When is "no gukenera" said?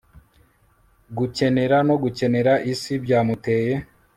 1.87-2.53